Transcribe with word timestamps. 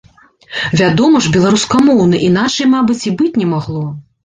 Вядома 0.79 1.21
ж, 1.25 1.33
беларускамоўны, 1.35 2.23
іначай, 2.31 2.71
мабыць, 2.75 2.99
і 3.09 3.15
быць 3.23 3.33
не 3.45 3.51
магло. 3.55 3.87